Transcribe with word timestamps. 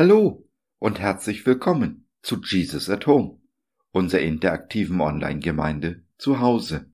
Hallo 0.00 0.48
und 0.78 1.00
herzlich 1.00 1.44
willkommen 1.44 2.06
zu 2.22 2.40
Jesus 2.40 2.88
at 2.88 3.08
Home, 3.08 3.40
unserer 3.90 4.20
interaktiven 4.20 5.00
Online-Gemeinde 5.00 6.04
zu 6.18 6.38
Hause. 6.38 6.92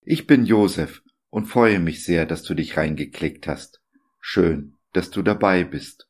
Ich 0.00 0.26
bin 0.26 0.46
Josef 0.46 1.02
und 1.28 1.44
freue 1.44 1.80
mich 1.80 2.02
sehr, 2.02 2.24
dass 2.24 2.42
du 2.42 2.54
dich 2.54 2.78
reingeklickt 2.78 3.46
hast. 3.46 3.82
Schön, 4.20 4.72
dass 4.94 5.10
du 5.10 5.20
dabei 5.20 5.64
bist. 5.64 6.08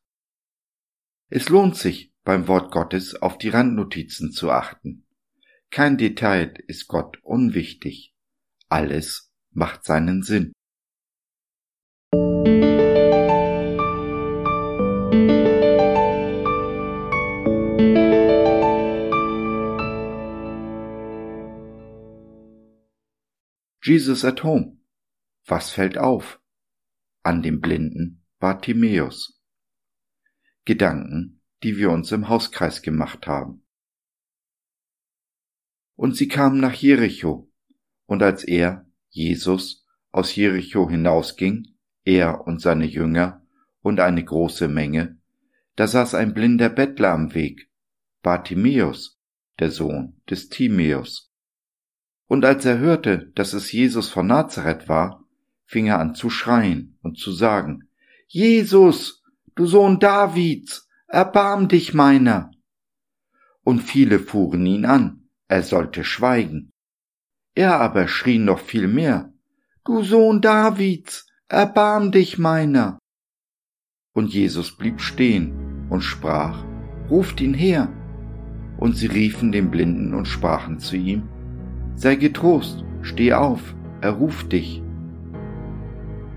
Es 1.30 1.48
lohnt 1.48 1.74
sich, 1.74 2.12
beim 2.22 2.46
Wort 2.46 2.70
Gottes 2.70 3.20
auf 3.20 3.36
die 3.36 3.48
Randnotizen 3.48 4.30
zu 4.30 4.52
achten. 4.52 5.04
Kein 5.70 5.98
Detail 5.98 6.54
ist 6.68 6.86
Gott 6.86 7.18
unwichtig. 7.24 8.14
Alles 8.68 9.32
macht 9.50 9.84
seinen 9.84 10.22
Sinn. 10.22 10.52
Jesus 23.86 24.24
at 24.24 24.42
home. 24.42 24.78
Was 25.44 25.68
fällt 25.68 25.98
auf? 25.98 26.40
An 27.22 27.42
dem 27.42 27.60
blinden 27.60 28.24
Bartimäus. 28.38 29.38
Gedanken, 30.64 31.42
die 31.62 31.76
wir 31.76 31.90
uns 31.90 32.10
im 32.10 32.30
Hauskreis 32.30 32.80
gemacht 32.80 33.26
haben. 33.26 33.66
Und 35.96 36.16
sie 36.16 36.28
kamen 36.28 36.60
nach 36.60 36.72
Jericho, 36.72 37.52
und 38.06 38.22
als 38.22 38.42
er, 38.44 38.90
Jesus, 39.10 39.86
aus 40.12 40.34
Jericho 40.34 40.88
hinausging, 40.88 41.76
er 42.04 42.46
und 42.46 42.62
seine 42.62 42.86
Jünger 42.86 43.46
und 43.80 44.00
eine 44.00 44.24
große 44.24 44.66
Menge, 44.66 45.20
da 45.76 45.86
saß 45.88 46.14
ein 46.14 46.32
blinder 46.32 46.70
Bettler 46.70 47.10
am 47.10 47.34
Weg, 47.34 47.70
Bartimäus, 48.22 49.20
der 49.58 49.70
Sohn 49.70 50.22
des 50.30 50.48
Timäus. 50.48 51.33
Und 52.26 52.44
als 52.44 52.64
er 52.64 52.78
hörte, 52.78 53.30
dass 53.34 53.52
es 53.52 53.70
Jesus 53.72 54.08
von 54.08 54.26
Nazareth 54.26 54.88
war, 54.88 55.24
fing 55.66 55.86
er 55.86 56.00
an 56.00 56.14
zu 56.14 56.30
schreien 56.30 56.98
und 57.02 57.18
zu 57.18 57.32
sagen, 57.32 57.88
Jesus, 58.26 59.22
du 59.54 59.66
Sohn 59.66 59.98
Davids, 59.98 60.88
erbarm 61.06 61.68
dich 61.68 61.94
meiner. 61.94 62.50
Und 63.62 63.80
viele 63.80 64.18
fuhren 64.18 64.66
ihn 64.66 64.84
an, 64.84 65.28
er 65.48 65.62
sollte 65.62 66.04
schweigen. 66.04 66.70
Er 67.54 67.80
aber 67.80 68.08
schrie 68.08 68.38
noch 68.38 68.58
viel 68.58 68.88
mehr, 68.88 69.32
Du 69.84 70.02
Sohn 70.02 70.40
Davids, 70.40 71.26
erbarm 71.48 72.10
dich 72.10 72.38
meiner. 72.38 72.98
Und 74.14 74.32
Jesus 74.32 74.76
blieb 74.76 75.00
stehen 75.00 75.86
und 75.90 76.00
sprach, 76.00 76.64
Ruft 77.10 77.40
ihn 77.42 77.52
her. 77.52 77.92
Und 78.78 78.96
sie 78.96 79.06
riefen 79.06 79.52
den 79.52 79.70
Blinden 79.70 80.14
und 80.14 80.26
sprachen 80.26 80.78
zu 80.78 80.96
ihm, 80.96 81.28
Sei 81.96 82.16
getrost, 82.16 82.84
steh 83.02 83.32
auf, 83.32 83.74
er 84.00 84.10
ruft 84.10 84.52
dich. 84.52 84.82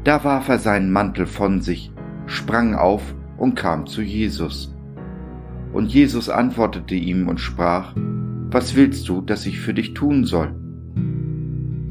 Da 0.04 0.24
warf 0.24 0.48
er 0.50 0.60
seinen 0.60 0.92
Mantel 0.92 1.26
von 1.26 1.62
sich, 1.62 1.92
sprang 2.28 2.76
auf 2.76 3.16
und 3.38 3.56
kam 3.56 3.88
zu 3.88 4.02
Jesus. 4.02 4.74
Und 5.74 5.94
Jesus 5.94 6.30
antwortete 6.30 6.96
ihm 6.96 7.28
und 7.28 7.40
sprach, 7.40 7.94
Was 8.50 8.76
willst 8.76 9.10
du, 9.10 9.22
dass 9.22 9.46
ich 9.46 9.60
für 9.60 9.74
dich 9.74 9.94
tun 9.94 10.24
soll? 10.24 10.56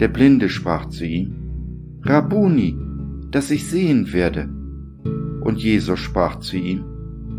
Der 0.01 0.09
Blinde 0.09 0.49
sprach 0.49 0.87
zu 0.87 1.05
ihm, 1.05 1.35
Rabuni, 2.03 2.79
dass 3.31 3.51
ich 3.51 3.67
sehen 3.67 4.13
werde. 4.13 4.49
Und 5.41 5.59
Jesus 5.59 5.99
sprach 5.99 6.37
zu 6.37 6.57
ihm, 6.57 6.85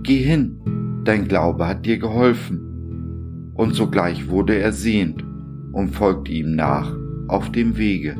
Geh 0.03 0.21
hin, 0.21 1.01
dein 1.05 1.27
Glaube 1.27 1.67
hat 1.67 1.85
dir 1.85 1.97
geholfen. 1.97 3.53
Und 3.55 3.73
sogleich 3.73 4.29
wurde 4.29 4.55
er 4.59 4.71
sehend 4.71 5.26
und 5.71 5.89
folgte 5.89 6.31
ihm 6.31 6.55
nach 6.55 6.93
auf 7.27 7.51
dem 7.51 7.77
Wege. 7.77 8.15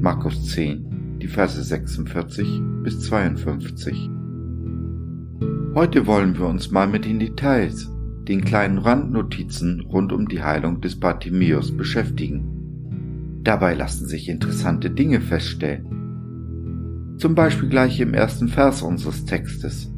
Markus 0.00 0.48
10, 0.48 1.18
die 1.20 1.28
Verse 1.28 1.62
46 1.62 2.60
bis 2.82 3.00
52. 3.00 4.10
Heute 5.74 6.06
wollen 6.06 6.38
wir 6.38 6.46
uns 6.46 6.70
mal 6.70 6.86
mit 6.86 7.04
den 7.04 7.18
Details, 7.18 7.90
den 8.28 8.44
kleinen 8.44 8.78
Randnotizen 8.78 9.80
rund 9.80 10.12
um 10.12 10.28
die 10.28 10.42
Heilung 10.42 10.80
des 10.80 10.98
Bartimäus 10.98 11.76
beschäftigen. 11.76 13.40
Dabei 13.42 13.74
lassen 13.74 14.06
sich 14.06 14.28
interessante 14.28 14.90
Dinge 14.90 15.20
feststellen. 15.20 17.14
Zum 17.18 17.34
Beispiel 17.34 17.68
gleich 17.68 18.00
im 18.00 18.14
ersten 18.14 18.48
Vers 18.48 18.82
unseres 18.82 19.24
Textes. 19.24 19.92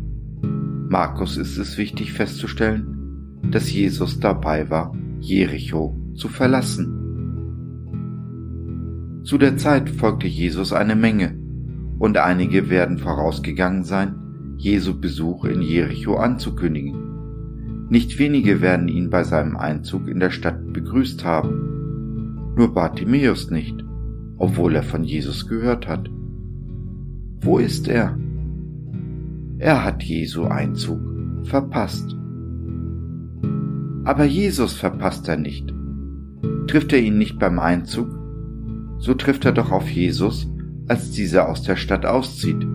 Markus 0.88 1.36
ist 1.36 1.58
es 1.58 1.78
wichtig 1.78 2.12
festzustellen, 2.12 3.40
dass 3.50 3.72
Jesus 3.72 4.20
dabei 4.20 4.70
war, 4.70 4.94
Jericho 5.24 5.96
zu 6.14 6.28
verlassen. 6.28 7.00
Zu 9.24 9.38
der 9.38 9.56
Zeit 9.56 9.88
folgte 9.88 10.26
Jesus 10.26 10.74
eine 10.74 10.96
Menge, 10.96 11.34
und 11.98 12.18
einige 12.18 12.68
werden 12.68 12.98
vorausgegangen 12.98 13.84
sein, 13.84 14.16
Jesu 14.58 15.00
Besuch 15.00 15.46
in 15.46 15.62
Jericho 15.62 16.16
anzukündigen. 16.16 17.88
Nicht 17.88 18.18
wenige 18.18 18.60
werden 18.60 18.88
ihn 18.88 19.08
bei 19.08 19.24
seinem 19.24 19.56
Einzug 19.56 20.08
in 20.08 20.20
der 20.20 20.28
Stadt 20.28 20.74
begrüßt 20.74 21.24
haben. 21.24 22.52
Nur 22.54 22.74
Bartimäus 22.74 23.50
nicht, 23.50 23.82
obwohl 24.36 24.74
er 24.74 24.82
von 24.82 25.04
Jesus 25.04 25.48
gehört 25.48 25.88
hat. 25.88 26.10
Wo 27.40 27.56
ist 27.56 27.88
er? 27.88 28.18
Er 29.58 29.84
hat 29.84 30.02
Jesu 30.02 30.44
Einzug 30.44 31.00
verpasst. 31.44 32.14
Aber 34.04 34.24
Jesus 34.24 34.74
verpasst 34.74 35.28
er 35.28 35.36
nicht. 35.38 35.72
Trifft 36.66 36.92
er 36.92 37.00
ihn 37.00 37.16
nicht 37.16 37.38
beim 37.38 37.58
Einzug, 37.58 38.08
so 38.98 39.14
trifft 39.14 39.44
er 39.46 39.52
doch 39.52 39.72
auf 39.72 39.88
Jesus, 39.88 40.46
als 40.88 41.10
dieser 41.10 41.48
aus 41.48 41.62
der 41.62 41.76
Stadt 41.76 42.04
auszieht. 42.04 42.66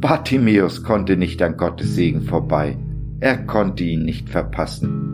Bartimäus 0.00 0.82
konnte 0.82 1.16
nicht 1.16 1.40
an 1.42 1.56
Gottes 1.56 1.94
Segen 1.94 2.20
vorbei, 2.22 2.76
er 3.20 3.38
konnte 3.38 3.84
ihn 3.84 4.04
nicht 4.04 4.28
verpassen. 4.28 5.12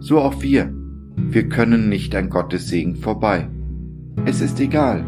So 0.00 0.18
auch 0.18 0.42
wir, 0.42 0.72
wir 1.16 1.48
können 1.48 1.88
nicht 1.88 2.16
an 2.16 2.30
Gottes 2.30 2.68
Segen 2.68 2.96
vorbei. 2.96 3.48
Es 4.24 4.40
ist 4.40 4.58
egal, 4.58 5.04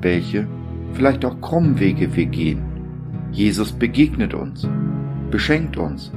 welche, 0.00 0.46
vielleicht 0.94 1.26
auch 1.26 1.40
krummen 1.42 1.78
Wege 1.78 2.16
wir 2.16 2.26
gehen. 2.26 2.62
Jesus 3.32 3.72
begegnet 3.72 4.32
uns, 4.32 4.66
beschenkt 5.30 5.76
uns 5.76 6.12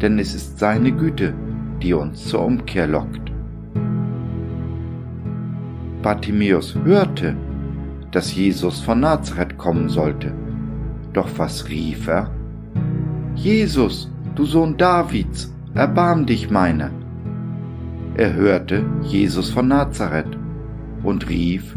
denn 0.00 0.18
es 0.18 0.34
ist 0.34 0.58
seine 0.58 0.92
Güte, 0.92 1.34
die 1.82 1.94
uns 1.94 2.26
zur 2.26 2.44
Umkehr 2.44 2.86
lockt. 2.86 3.32
Bartimäus 6.02 6.76
hörte, 6.84 7.34
dass 8.12 8.34
Jesus 8.34 8.80
von 8.80 9.00
Nazareth 9.00 9.58
kommen 9.58 9.88
sollte. 9.88 10.32
Doch 11.12 11.28
was 11.36 11.68
rief 11.68 12.06
er? 12.08 12.30
Jesus, 13.34 14.10
du 14.34 14.44
Sohn 14.44 14.76
Davids, 14.76 15.52
erbarm 15.74 16.24
dich 16.24 16.50
meiner. 16.50 16.90
Er 18.16 18.34
hörte 18.34 18.84
Jesus 19.02 19.50
von 19.50 19.68
Nazareth 19.68 20.38
und 21.02 21.28
rief, 21.28 21.76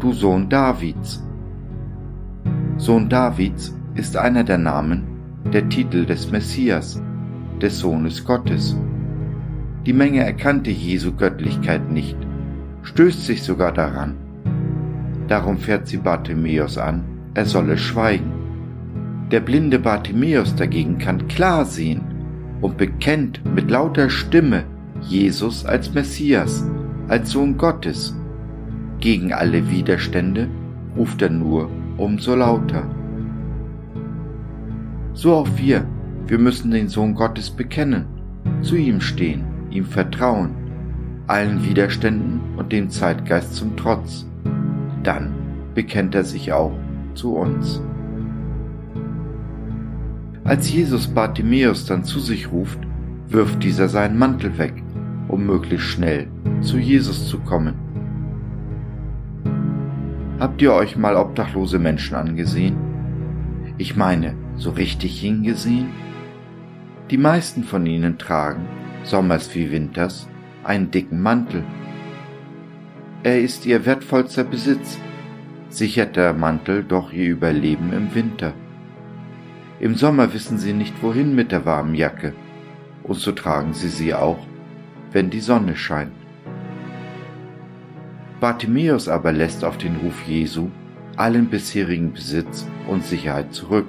du 0.00 0.12
Sohn 0.12 0.48
Davids. 0.48 1.22
Sohn 2.76 3.08
Davids 3.08 3.76
ist 3.94 4.16
einer 4.16 4.42
der 4.42 4.58
Namen, 4.58 5.04
der 5.52 5.68
Titel 5.68 6.04
des 6.04 6.30
Messias, 6.30 7.00
des 7.60 7.78
Sohnes 7.78 8.24
Gottes. 8.24 8.76
Die 9.86 9.92
Menge 9.92 10.24
erkannte 10.24 10.70
Jesu 10.70 11.12
Göttlichkeit 11.12 11.90
nicht, 11.90 12.16
stößt 12.82 13.24
sich 13.24 13.42
sogar 13.42 13.72
daran. 13.72 14.16
Darum 15.28 15.58
fährt 15.58 15.86
sie 15.86 15.96
Bartimäus 15.96 16.78
an, 16.78 17.04
er 17.34 17.46
solle 17.46 17.78
schweigen. 17.78 18.32
Der 19.30 19.40
blinde 19.40 19.78
Bartimäus 19.78 20.54
dagegen 20.54 20.98
kann 20.98 21.26
klar 21.28 21.64
sehen 21.64 22.00
und 22.60 22.76
bekennt 22.76 23.40
mit 23.54 23.70
lauter 23.70 24.08
Stimme 24.08 24.64
Jesus 25.02 25.64
als 25.64 25.92
Messias, 25.94 26.64
als 27.08 27.30
Sohn 27.30 27.56
Gottes. 27.56 28.16
Gegen 29.00 29.32
alle 29.32 29.70
Widerstände 29.70 30.48
ruft 30.96 31.22
er 31.22 31.30
nur 31.30 31.68
umso 31.96 32.34
lauter. 32.34 32.84
So 35.12 35.32
auch 35.34 35.48
wir 35.56 35.86
wir 36.26 36.38
müssen 36.38 36.70
den 36.70 36.88
Sohn 36.88 37.14
Gottes 37.14 37.50
bekennen, 37.50 38.06
zu 38.62 38.76
ihm 38.76 39.00
stehen, 39.00 39.44
ihm 39.70 39.84
vertrauen, 39.84 40.50
allen 41.26 41.64
Widerständen 41.64 42.40
und 42.56 42.72
dem 42.72 42.90
Zeitgeist 42.90 43.54
zum 43.54 43.76
Trotz. 43.76 44.26
Dann 45.02 45.32
bekennt 45.74 46.14
er 46.14 46.24
sich 46.24 46.52
auch 46.52 46.72
zu 47.14 47.36
uns. 47.36 47.80
Als 50.42 50.72
Jesus 50.72 51.08
Bartimäus 51.08 51.86
dann 51.86 52.04
zu 52.04 52.20
sich 52.20 52.50
ruft, 52.50 52.78
wirft 53.28 53.62
dieser 53.62 53.88
seinen 53.88 54.18
Mantel 54.18 54.58
weg, 54.58 54.74
um 55.28 55.46
möglichst 55.46 55.86
schnell 55.86 56.28
zu 56.60 56.78
Jesus 56.78 57.28
zu 57.28 57.38
kommen. 57.40 57.74
Habt 60.38 60.60
ihr 60.60 60.72
euch 60.72 60.96
mal 60.96 61.16
obdachlose 61.16 61.78
Menschen 61.78 62.14
angesehen? 62.14 62.76
Ich 63.78 63.96
meine, 63.96 64.34
so 64.56 64.70
richtig 64.70 65.20
hingesehen? 65.20 65.88
Die 67.10 67.18
meisten 67.18 67.62
von 67.62 67.86
ihnen 67.86 68.18
tragen, 68.18 68.66
sommers 69.04 69.54
wie 69.54 69.70
winters, 69.70 70.28
einen 70.64 70.90
dicken 70.90 71.22
Mantel. 71.22 71.62
Er 73.22 73.40
ist 73.40 73.64
ihr 73.64 73.86
wertvollster 73.86 74.42
Besitz, 74.42 74.98
sichert 75.68 76.16
der 76.16 76.32
Mantel 76.32 76.82
doch 76.82 77.12
ihr 77.12 77.30
Überleben 77.30 77.92
im 77.92 78.12
Winter. 78.12 78.54
Im 79.78 79.94
Sommer 79.94 80.34
wissen 80.34 80.58
sie 80.58 80.72
nicht 80.72 81.00
wohin 81.00 81.36
mit 81.36 81.52
der 81.52 81.64
warmen 81.64 81.94
Jacke, 81.94 82.32
und 83.04 83.18
so 83.18 83.30
tragen 83.30 83.72
sie 83.72 83.88
sie 83.88 84.12
auch, 84.12 84.44
wenn 85.12 85.30
die 85.30 85.40
Sonne 85.40 85.76
scheint. 85.76 86.12
Bartimäus 88.40 89.08
aber 89.08 89.30
lässt 89.30 89.64
auf 89.64 89.78
den 89.78 89.96
Ruf 89.96 90.22
Jesu 90.26 90.70
allen 91.16 91.46
bisherigen 91.46 92.12
Besitz 92.12 92.66
und 92.88 93.04
Sicherheit 93.04 93.54
zurück. 93.54 93.86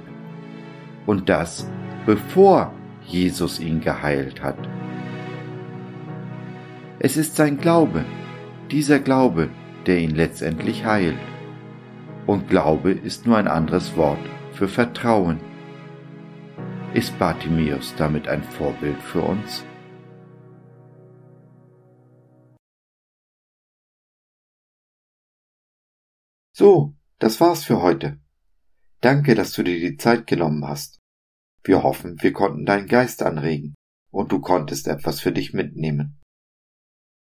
Und 1.04 1.28
das, 1.28 1.68
bevor 2.06 2.72
Jesus 3.08 3.58
ihn 3.58 3.80
geheilt 3.80 4.42
hat. 4.42 4.58
Es 7.00 7.16
ist 7.16 7.36
sein 7.36 7.58
Glaube, 7.58 8.04
dieser 8.70 8.98
Glaube, 8.98 9.48
der 9.86 9.98
ihn 9.98 10.14
letztendlich 10.14 10.84
heilt. 10.84 11.18
Und 12.26 12.48
Glaube 12.48 12.92
ist 12.92 13.26
nur 13.26 13.38
ein 13.38 13.48
anderes 13.48 13.96
Wort 13.96 14.20
für 14.52 14.68
Vertrauen. 14.68 15.40
Ist 16.92 17.18
Bartimäus 17.18 17.94
damit 17.96 18.28
ein 18.28 18.42
Vorbild 18.42 19.00
für 19.02 19.22
uns? 19.22 19.64
So, 26.52 26.94
das 27.20 27.40
war's 27.40 27.64
für 27.64 27.80
heute. 27.80 28.18
Danke, 29.00 29.36
dass 29.36 29.52
du 29.52 29.62
dir 29.62 29.78
die 29.78 29.96
Zeit 29.96 30.26
genommen 30.26 30.66
hast. 30.66 30.97
Wir 31.68 31.82
hoffen, 31.82 32.16
wir 32.22 32.32
konnten 32.32 32.64
deinen 32.64 32.86
Geist 32.86 33.22
anregen 33.22 33.74
und 34.10 34.32
du 34.32 34.40
konntest 34.40 34.88
etwas 34.88 35.20
für 35.20 35.32
dich 35.32 35.52
mitnehmen. 35.52 36.18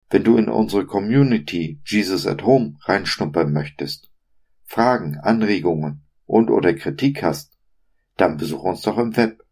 Wenn 0.09 0.25
du 0.25 0.39
in 0.39 0.49
unsere 0.49 0.87
Community 0.87 1.79
Jesus 1.85 2.27
at 2.27 2.43
Home 2.43 2.79
reinschnuppern 2.85 3.53
möchtest, 3.53 4.11
Fragen, 4.65 5.19
Anregungen 5.19 6.07
und 6.25 6.49
oder 6.49 6.73
Kritik 6.73 7.23
hast, 7.23 7.59
dann 8.17 8.39
besuch 8.39 8.63
uns 8.63 8.81
doch 8.81 8.97
im 8.97 9.15
Web 9.15 9.45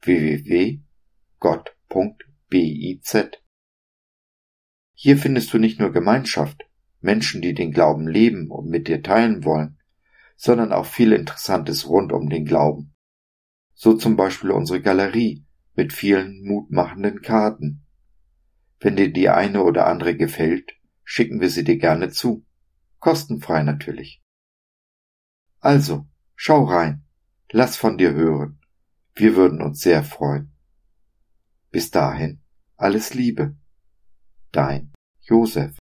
www.gott.biz. 0.00 0.86
Hier 4.94 5.18
findest 5.18 5.52
du 5.52 5.58
nicht 5.58 5.80
nur 5.80 5.92
Gemeinschaft, 5.92 6.66
Menschen, 7.02 7.42
die 7.42 7.52
den 7.52 7.72
Glauben 7.72 8.08
leben 8.08 8.50
und 8.50 8.70
mit 8.70 8.88
dir 8.88 9.02
teilen 9.02 9.44
wollen, 9.44 9.78
sondern 10.34 10.72
auch 10.72 10.86
viel 10.86 11.12
Interessantes 11.12 11.86
rund 11.86 12.10
um 12.10 12.30
den 12.30 12.46
Glauben. 12.46 12.94
So 13.80 13.94
zum 13.94 14.16
Beispiel 14.16 14.50
unsere 14.50 14.82
Galerie 14.82 15.46
mit 15.76 15.92
vielen 15.92 16.42
mutmachenden 16.42 17.22
Karten. 17.22 17.86
Wenn 18.80 18.96
dir 18.96 19.12
die 19.12 19.28
eine 19.28 19.62
oder 19.62 19.86
andere 19.86 20.16
gefällt, 20.16 20.72
schicken 21.04 21.40
wir 21.40 21.48
sie 21.48 21.62
dir 21.62 21.78
gerne 21.78 22.10
zu. 22.10 22.44
Kostenfrei 22.98 23.62
natürlich. 23.62 24.20
Also, 25.60 26.08
schau 26.34 26.64
rein, 26.64 27.04
lass 27.52 27.76
von 27.76 27.98
dir 27.98 28.14
hören. 28.14 28.58
Wir 29.14 29.36
würden 29.36 29.62
uns 29.62 29.78
sehr 29.78 30.02
freuen. 30.02 30.52
Bis 31.70 31.92
dahin, 31.92 32.40
alles 32.76 33.14
Liebe. 33.14 33.56
Dein 34.50 34.92
Josef. 35.20 35.78